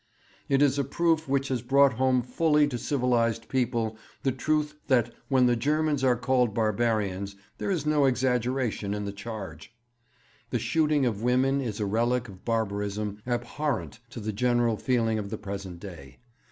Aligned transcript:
It 0.49 0.63
is 0.63 0.79
a 0.79 0.83
proof 0.83 1.27
which 1.27 1.49
has 1.49 1.61
brought 1.61 1.93
home 1.93 2.23
fully 2.23 2.67
to 2.69 2.77
civilized 2.79 3.47
people 3.49 3.99
the 4.23 4.31
truth 4.31 4.73
that 4.87 5.13
when 5.29 5.45
the 5.45 5.55
Germans 5.55 6.03
are 6.03 6.15
called 6.15 6.55
barbarians 6.55 7.35
there 7.59 7.69
is 7.69 7.85
no 7.85 8.05
exaggeration 8.05 8.95
in 8.95 9.05
the 9.05 9.11
charge. 9.11 9.75
The 10.49 10.57
shooting 10.57 11.05
of 11.05 11.21
women 11.21 11.61
is 11.61 11.79
a 11.79 11.85
relic 11.85 12.27
of 12.29 12.43
barbarism 12.43 13.21
abhorrent 13.27 13.99
to 14.09 14.19
the 14.19 14.33
general 14.33 14.75
feeling 14.75 15.19
of 15.19 15.29
the 15.29 15.37
present 15.37 15.79
day. 15.79 16.17